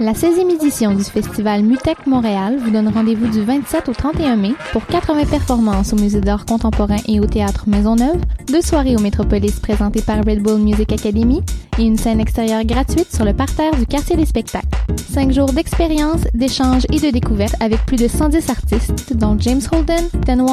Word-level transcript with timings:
La 0.00 0.12
16e 0.12 0.52
édition 0.52 0.92
du 0.92 1.04
festival 1.04 1.62
Mutec 1.62 2.04
Montréal 2.06 2.56
vous 2.58 2.70
donne 2.70 2.88
rendez-vous 2.88 3.28
du 3.28 3.42
27 3.42 3.88
au 3.88 3.92
31 3.92 4.34
mai 4.34 4.52
pour 4.72 4.84
80 4.86 5.26
performances 5.26 5.92
au 5.92 5.96
Musée 5.96 6.20
d'art 6.20 6.44
contemporain 6.46 6.96
et 7.06 7.20
au 7.20 7.26
Théâtre 7.26 7.64
Maisonneuve, 7.68 8.20
deux 8.48 8.60
soirées 8.60 8.96
au 8.96 8.98
Métropolis 8.98 9.60
présentées 9.60 10.02
par 10.02 10.18
Red 10.18 10.42
Bull 10.42 10.58
Music 10.58 10.92
Academy 10.92 11.42
et 11.78 11.84
une 11.84 11.96
scène 11.96 12.18
extérieure 12.18 12.64
gratuite 12.64 13.14
sur 13.14 13.24
le 13.24 13.34
parterre 13.34 13.76
du 13.76 13.86
quartier 13.86 14.16
des 14.16 14.26
spectacles. 14.26 14.66
Cinq 15.12 15.30
jours 15.30 15.52
d'expérience, 15.52 16.22
d'échanges 16.34 16.86
et 16.92 16.98
de 16.98 17.10
découvertes 17.10 17.56
avec 17.60 17.86
plus 17.86 17.96
de 17.96 18.08
110 18.08 18.50
artistes, 18.50 19.16
dont 19.16 19.36
James 19.38 19.62
Holden, 19.70 20.08
Ten 20.26 20.44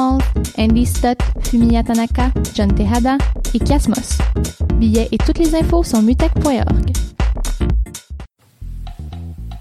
Andy 0.60 0.86
Stott, 0.86 1.18
Fumiya 1.42 1.82
Tanaka, 1.82 2.30
John 2.54 2.72
Tejada 2.76 3.18
et 3.56 3.60
Kiasmos. 3.60 4.20
Billets 4.76 5.10
et 5.12 5.18
toutes 5.18 5.40
les 5.40 5.56
infos 5.56 5.84
sur 5.84 6.02
mutec.org. 6.04 6.92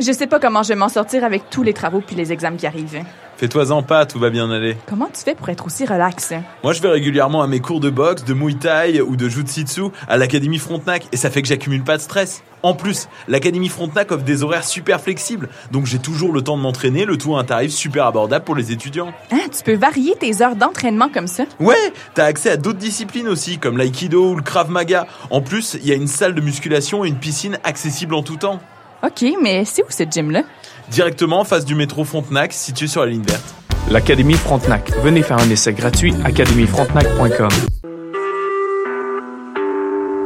Je 0.00 0.12
sais 0.12 0.28
pas 0.28 0.38
comment 0.38 0.62
je 0.62 0.68
vais 0.68 0.74
m'en 0.76 0.88
sortir 0.88 1.24
avec 1.24 1.50
tous 1.50 1.64
les 1.64 1.72
travaux 1.72 2.00
puis 2.00 2.14
les 2.14 2.30
examens 2.32 2.56
qui 2.56 2.68
arrivent. 2.68 3.02
Fais-toi-en 3.36 3.82
pas, 3.82 4.06
tout 4.06 4.20
va 4.20 4.30
bien 4.30 4.48
aller. 4.48 4.76
Comment 4.88 5.10
tu 5.12 5.22
fais 5.24 5.34
pour 5.34 5.48
être 5.48 5.66
aussi 5.66 5.84
relax? 5.86 6.32
Moi, 6.62 6.72
je 6.72 6.80
vais 6.80 6.88
régulièrement 6.88 7.42
à 7.42 7.48
mes 7.48 7.58
cours 7.58 7.80
de 7.80 7.90
boxe, 7.90 8.22
de 8.22 8.32
muay 8.32 8.54
thai 8.54 9.00
ou 9.00 9.16
de 9.16 9.28
jujitsu 9.28 9.82
à 10.06 10.16
l'Académie 10.16 10.58
Frontenac 10.58 11.08
et 11.10 11.16
ça 11.16 11.30
fait 11.30 11.42
que 11.42 11.48
j'accumule 11.48 11.82
pas 11.82 11.96
de 11.96 12.02
stress. 12.02 12.44
En 12.62 12.74
plus, 12.74 13.08
l'Académie 13.26 13.68
Frontenac 13.68 14.12
offre 14.12 14.22
des 14.22 14.44
horaires 14.44 14.62
super 14.62 15.00
flexibles, 15.00 15.48
donc 15.72 15.86
j'ai 15.86 15.98
toujours 15.98 16.32
le 16.32 16.42
temps 16.42 16.56
de 16.56 16.62
m'entraîner, 16.62 17.04
le 17.04 17.18
tout 17.18 17.34
à 17.34 17.40
un 17.40 17.44
tarif 17.44 17.72
super 17.72 18.06
abordable 18.06 18.44
pour 18.44 18.54
les 18.54 18.70
étudiants. 18.70 19.12
Hein, 19.32 19.40
tu 19.56 19.64
peux 19.64 19.76
varier 19.76 20.14
tes 20.14 20.42
heures 20.42 20.54
d'entraînement 20.54 21.08
comme 21.08 21.28
ça? 21.28 21.44
Ouais, 21.58 21.92
t'as 22.14 22.24
accès 22.24 22.50
à 22.50 22.56
d'autres 22.56 22.78
disciplines 22.78 23.28
aussi, 23.28 23.58
comme 23.58 23.76
l'aïkido 23.76 24.30
ou 24.30 24.36
le 24.36 24.42
krav 24.42 24.70
maga. 24.70 25.08
En 25.30 25.40
plus, 25.40 25.76
il 25.80 25.88
y 25.88 25.92
a 25.92 25.96
une 25.96 26.06
salle 26.06 26.36
de 26.36 26.40
musculation 26.40 27.04
et 27.04 27.08
une 27.08 27.18
piscine 27.18 27.58
accessible 27.64 28.14
en 28.14 28.22
tout 28.22 28.36
temps. 28.36 28.60
Ok, 29.02 29.24
mais 29.42 29.64
c'est 29.64 29.82
où 29.82 29.90
ce 29.90 30.02
gym-là? 30.04 30.42
Directement 30.90 31.40
en 31.40 31.44
face 31.44 31.64
du 31.64 31.74
métro 31.74 32.04
Frontenac, 32.04 32.52
situé 32.52 32.86
sur 32.88 33.02
la 33.02 33.10
ligne 33.10 33.22
verte. 33.22 33.54
L'Académie 33.90 34.34
Frontenac. 34.34 34.90
Venez 35.02 35.22
faire 35.22 35.38
un 35.38 35.48
essai 35.50 35.72
gratuit 35.72 36.14
académiefrontenac.com. 36.24 37.48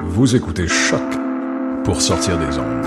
Vous 0.05 0.37
écoutez 0.37 0.67
Choc 0.69 1.03
pour 1.85 2.01
sortir 2.01 2.39
des 2.39 2.59
ondes. 2.59 2.87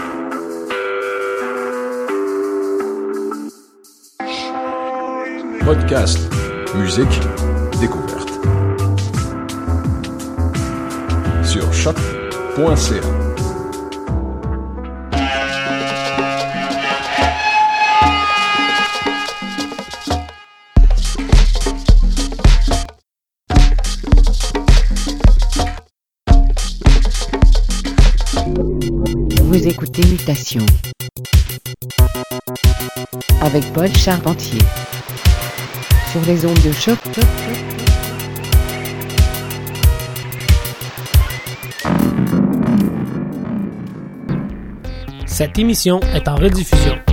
Podcast, 5.64 6.20
musique, 6.76 7.20
découverte. 7.80 8.30
Sur 11.44 11.74
choc.ca. 11.74 13.25
avec 33.42 33.64
Paul 33.74 33.96
Charpentier 33.96 34.60
sur 36.12 36.22
les 36.26 36.46
ondes 36.46 36.60
de 36.64 36.72
choc. 36.72 36.98
Cette 45.28 45.60
émission 45.60 46.00
est 46.16 46.28
en 46.28 46.36
rediffusion. 46.36 47.05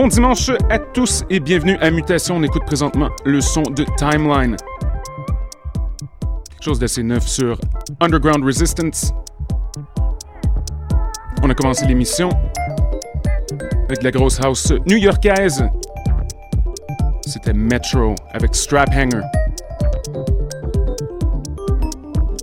Bon 0.00 0.06
dimanche 0.06 0.52
à 0.70 0.78
tous 0.78 1.24
et 1.28 1.40
bienvenue 1.40 1.76
à 1.80 1.90
Mutation. 1.90 2.36
On 2.36 2.42
écoute 2.44 2.64
présentement 2.64 3.08
le 3.24 3.40
son 3.40 3.62
de 3.62 3.84
Timeline. 3.96 4.56
Chose 6.60 6.78
d'assez 6.78 7.02
neuf 7.02 7.26
sur 7.26 7.58
Underground 7.98 8.44
Resistance. 8.44 9.12
On 11.42 11.50
a 11.50 11.54
commencé 11.54 11.84
l'émission 11.84 12.28
avec 13.88 14.04
la 14.04 14.12
grosse 14.12 14.38
house 14.40 14.72
new-yorkaise. 14.86 15.64
C'était 17.26 17.52
Metro 17.52 18.14
avec 18.30 18.54
Strap 18.54 18.90
Hanger. 18.90 19.22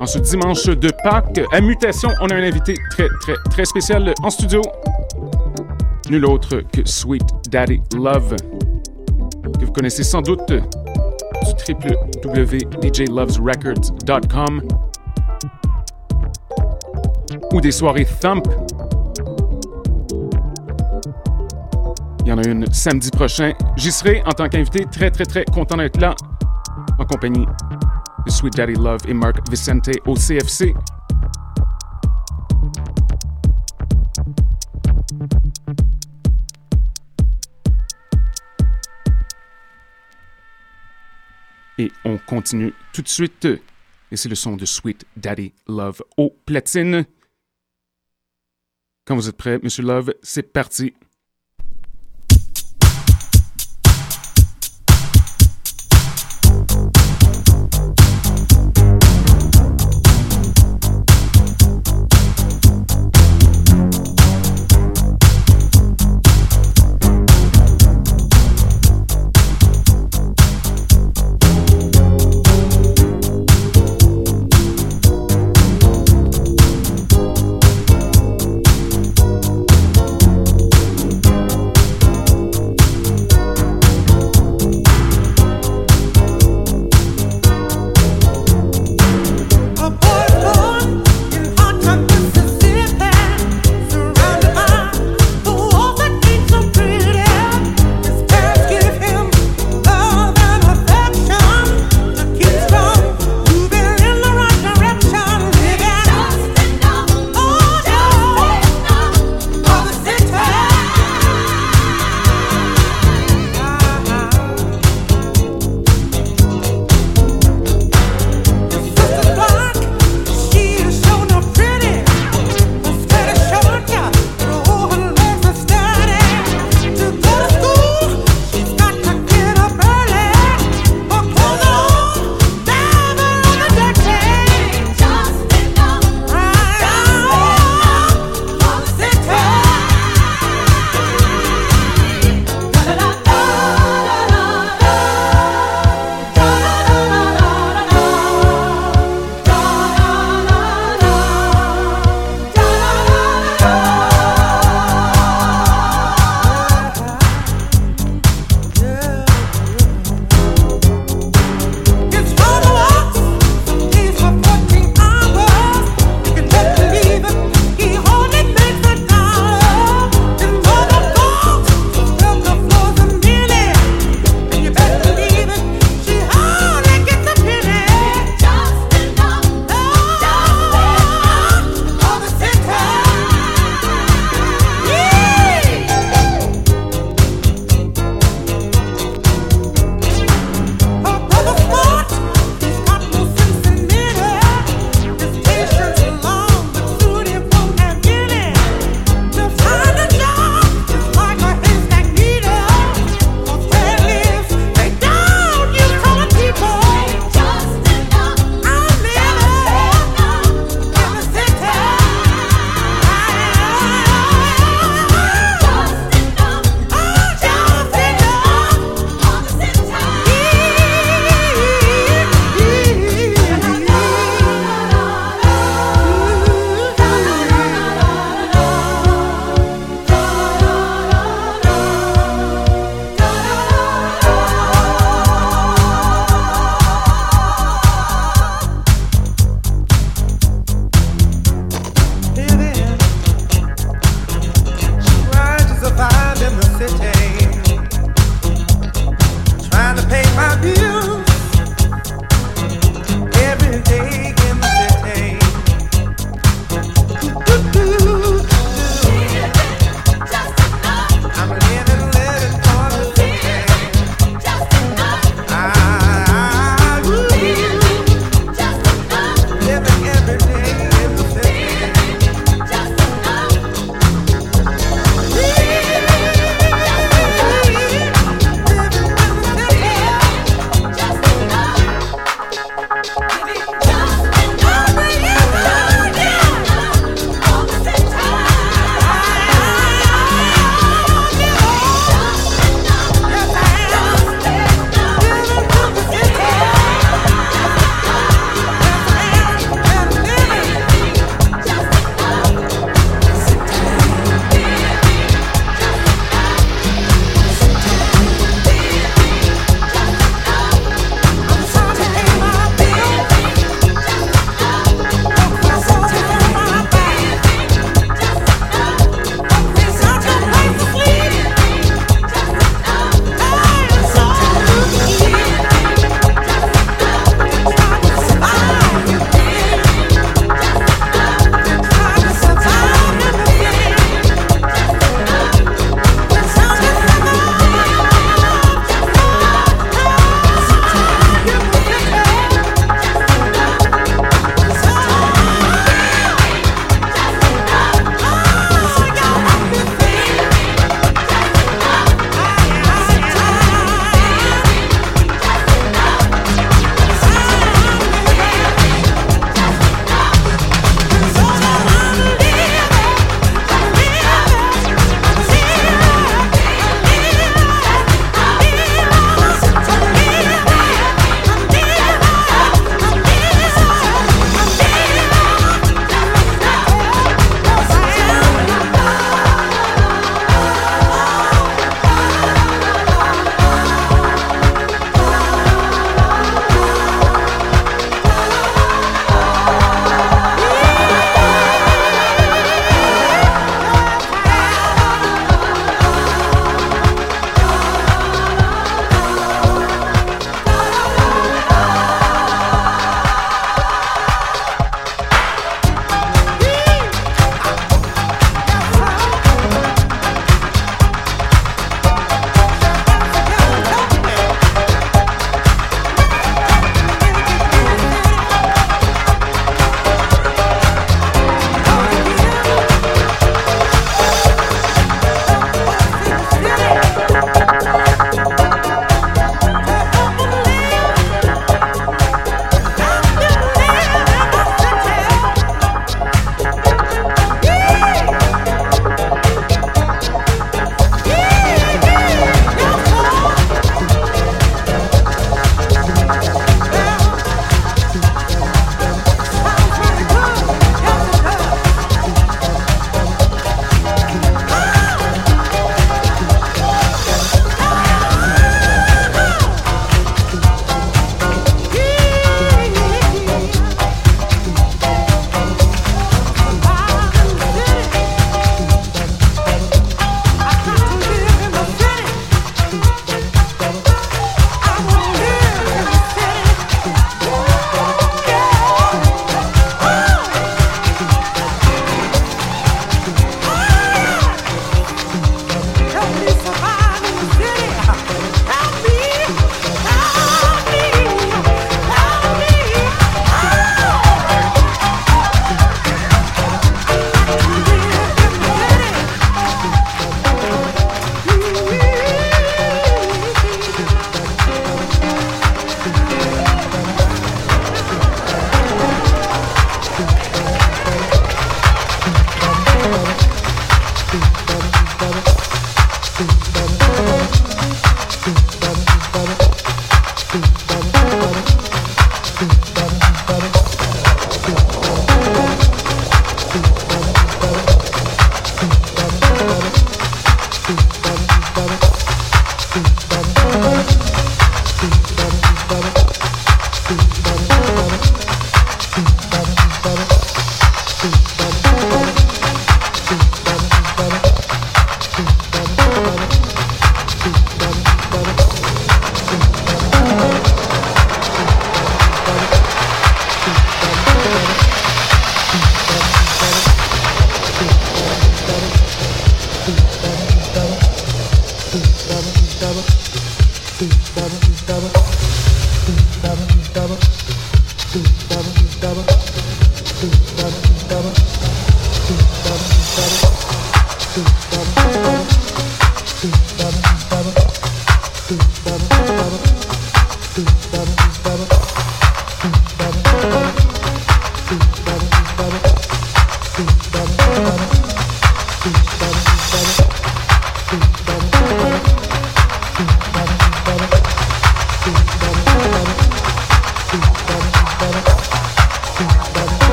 En 0.00 0.06
ce 0.06 0.18
dimanche 0.18 0.64
de 0.64 0.90
Pâques, 1.04 1.40
à 1.52 1.60
Mutation, 1.60 2.08
on 2.20 2.26
a 2.30 2.34
un 2.34 2.42
invité 2.42 2.74
très, 2.90 3.06
très, 3.20 3.34
très 3.48 3.64
spécial 3.64 4.12
en 4.24 4.30
studio. 4.30 4.60
Nul 6.10 6.26
autre 6.26 6.60
que 6.72 6.84
Sweet 6.84 7.33
Daddy 7.54 7.80
Love, 7.94 8.34
que 9.60 9.64
vous 9.64 9.70
connaissez 9.70 10.02
sans 10.02 10.22
doute 10.22 10.48
du 10.48 10.60
www.djlovesrecords.com 12.26 14.62
ou 17.52 17.60
des 17.60 17.70
soirées 17.70 18.08
Thump. 18.20 18.48
Il 22.22 22.26
y 22.26 22.32
en 22.32 22.38
a 22.38 22.44
une 22.44 22.66
samedi 22.72 23.12
prochain. 23.12 23.52
J'y 23.76 23.92
serai 23.92 24.20
en 24.26 24.32
tant 24.32 24.48
qu'invité, 24.48 24.84
très 24.90 25.12
très 25.12 25.24
très 25.24 25.44
content 25.44 25.76
d'être 25.76 26.00
là, 26.00 26.16
en 26.98 27.04
compagnie 27.04 27.46
de 28.26 28.32
Sweet 28.32 28.56
Daddy 28.56 28.74
Love 28.74 29.02
et 29.06 29.14
Mark 29.14 29.48
Vicente 29.48 29.90
au 30.08 30.14
CFC. 30.14 30.74
Et 41.78 41.90
on 42.04 42.18
continue 42.18 42.72
tout 42.92 43.02
de 43.02 43.08
suite. 43.08 43.46
Et 44.10 44.16
c'est 44.16 44.28
le 44.28 44.34
son 44.34 44.56
de 44.56 44.64
Sweet 44.64 45.04
Daddy 45.16 45.52
Love 45.66 46.02
au 46.16 46.30
platine. 46.46 47.04
Quand 49.04 49.16
vous 49.16 49.28
êtes 49.28 49.36
prêt, 49.36 49.58
Monsieur 49.62 49.82
Love, 49.82 50.14
c'est 50.22 50.52
parti. 50.52 50.94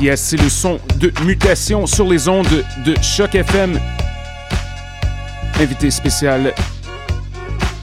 Yes, 0.00 0.20
c'est 0.20 0.36
le 0.36 0.48
son 0.48 0.78
de 1.00 1.12
mutation 1.24 1.84
sur 1.84 2.08
les 2.08 2.28
ondes 2.28 2.64
de 2.86 2.94
Choc 3.02 3.34
FM. 3.34 3.80
Invité 5.58 5.90
spécial, 5.90 6.54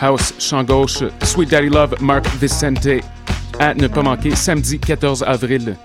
House, 0.00 0.32
chant 0.38 0.64
gauche, 0.64 1.04
Sweet 1.22 1.50
Daddy 1.50 1.68
Love, 1.68 1.96
Mark 2.00 2.26
Vicente. 2.40 3.02
À 3.60 3.74
ne 3.74 3.88
pas 3.88 4.02
manquer, 4.02 4.36
samedi 4.36 4.78
14 4.78 5.24
avril. 5.24 5.76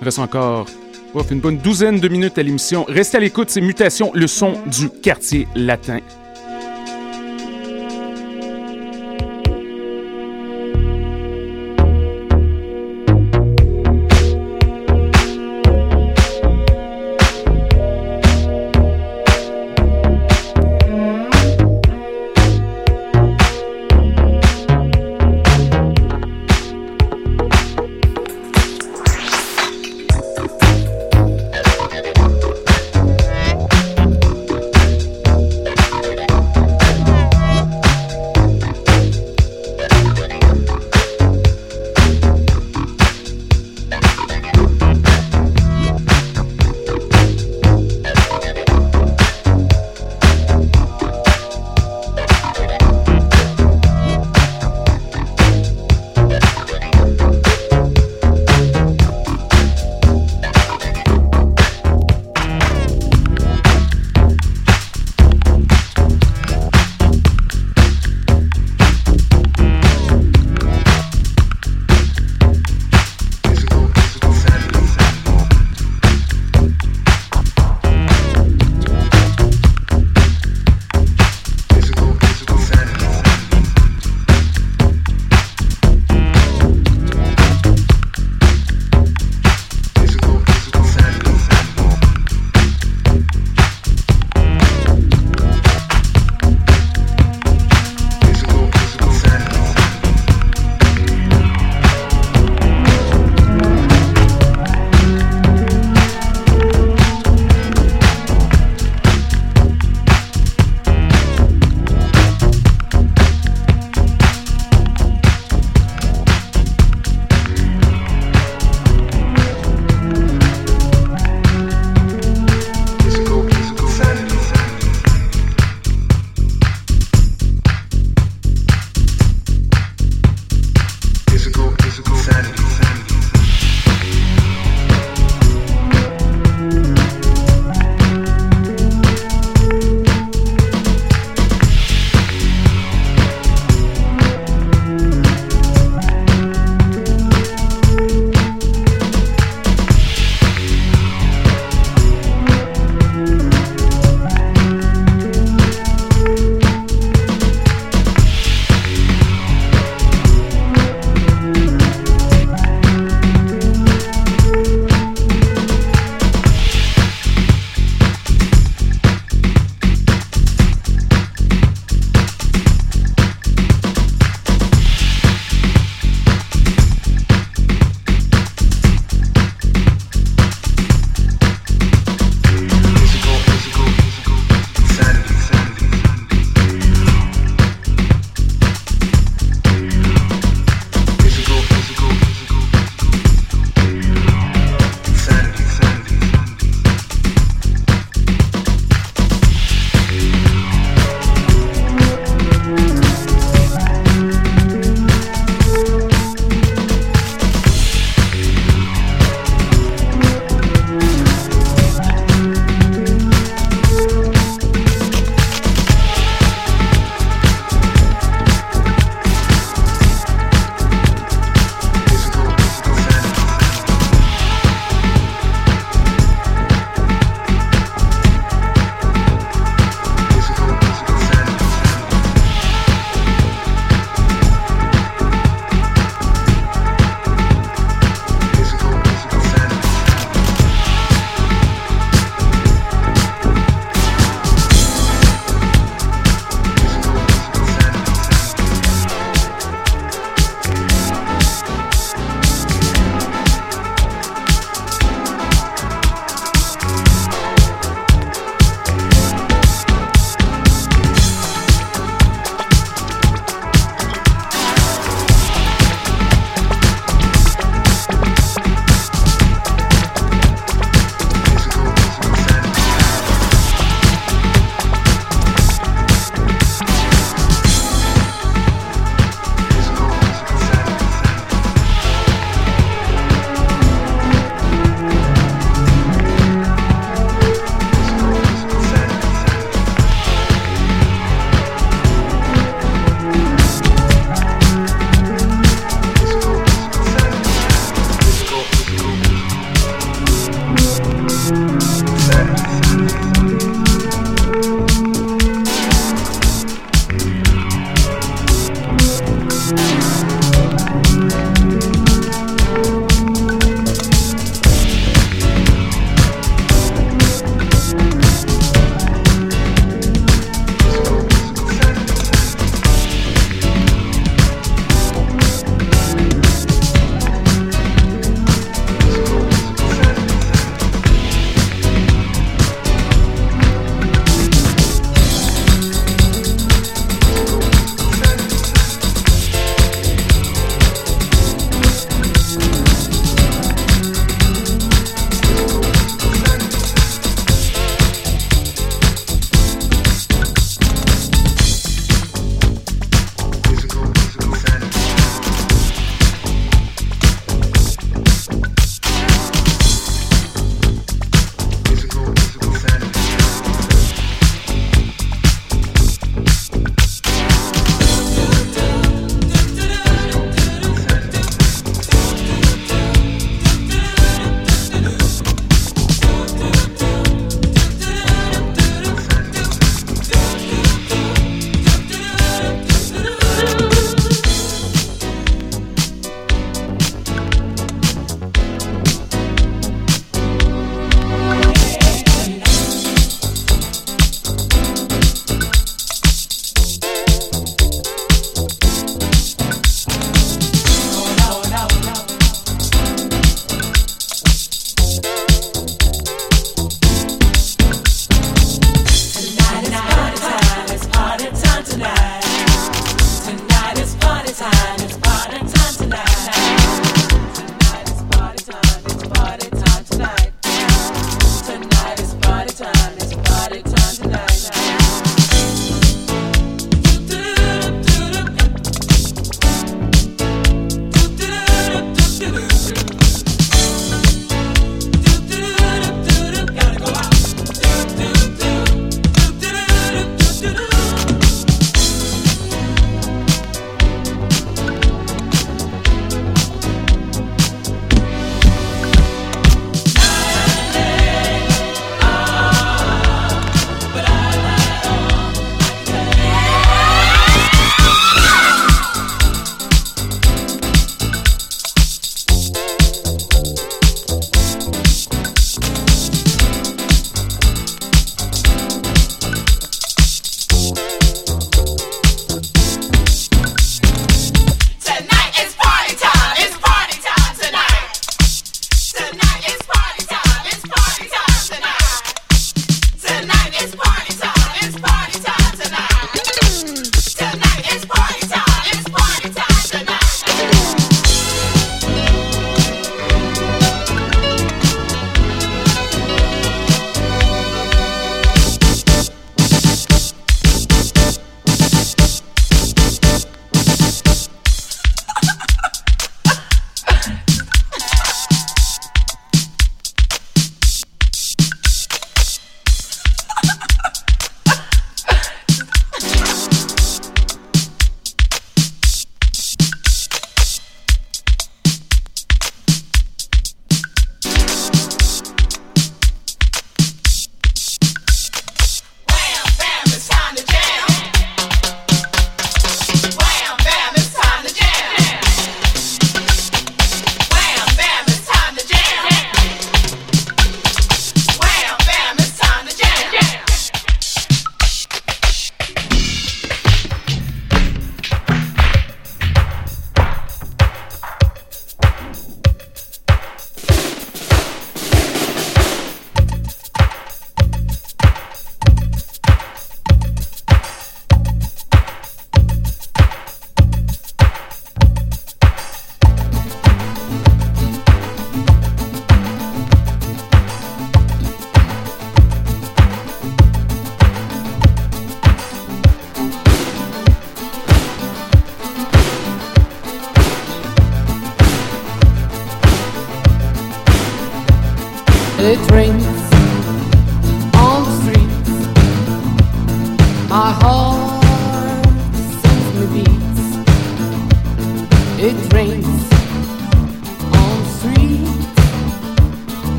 Il 0.00 0.04
reste 0.04 0.20
encore 0.20 0.66
une 1.30 1.40
bonne 1.40 1.58
douzaine 1.58 1.98
de 1.98 2.08
minutes 2.08 2.38
à 2.38 2.42
l'émission. 2.44 2.84
Restez 2.88 3.16
à 3.16 3.20
l'écoute, 3.20 3.50
c'est 3.50 3.60
Mutation, 3.60 4.12
le 4.14 4.28
son 4.28 4.54
du 4.66 4.88
quartier 4.88 5.48
latin. 5.56 5.98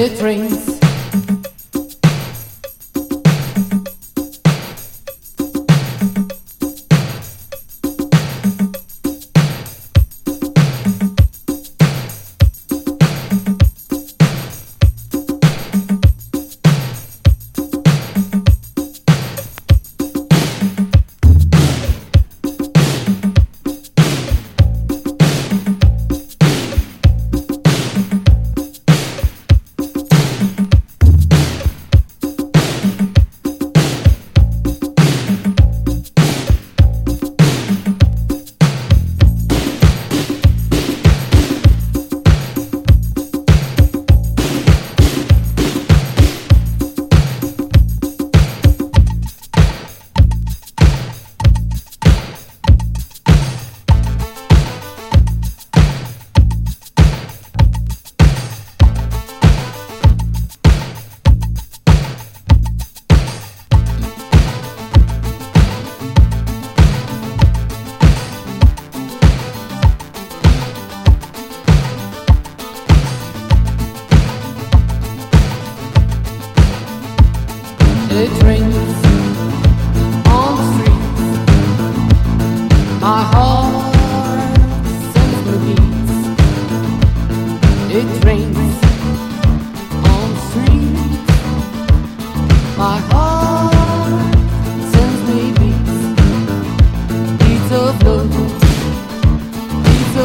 It 0.00 0.22
rings. 0.22 0.47